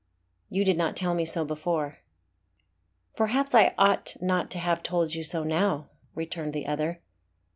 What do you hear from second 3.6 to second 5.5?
ought not to have told you so